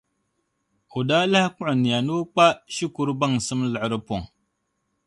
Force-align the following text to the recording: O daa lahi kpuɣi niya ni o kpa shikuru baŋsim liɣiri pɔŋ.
O 0.97 0.99
daa 1.09 1.25
lahi 1.31 1.47
kpuɣi 1.53 1.73
niya 1.81 1.97
ni 2.05 2.11
o 2.19 2.29
kpa 2.33 2.45
shikuru 2.75 3.13
baŋsim 3.19 3.59
liɣiri 3.71 3.97
pɔŋ. 4.07 4.21